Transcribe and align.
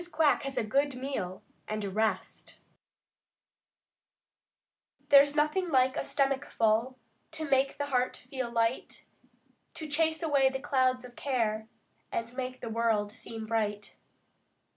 QUACK 0.11 0.41
HAS 0.41 0.57
A 0.57 0.63
GOOD 0.63 0.95
MEAL 0.95 1.43
AND 1.67 1.85
A 1.85 1.89
REST 1.91 2.55
There's 5.09 5.35
nothing 5.35 5.69
like 5.69 5.95
a 5.95 6.03
stomach 6.03 6.43
full 6.43 6.97
To 7.33 7.47
make 7.47 7.77
the 7.77 7.85
heart 7.85 8.17
feel 8.17 8.49
light; 8.51 9.05
To 9.75 9.87
chase 9.87 10.23
away 10.23 10.49
the 10.49 10.57
clouds 10.59 11.05
of 11.05 11.15
care 11.15 11.67
And 12.11 12.33
make 12.35 12.61
the 12.61 12.69
world 12.69 13.11
seem 13.13 13.45
bright. 13.45 13.95